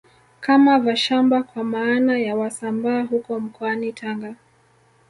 Kama 0.39 0.79
Vashamba 0.79 1.43
kwa 1.43 1.63
maana 1.63 2.17
ya 2.19 2.35
Wasambaa 2.35 3.03
huko 3.03 3.39
mkoani 3.39 3.93
Tanga 3.93 4.35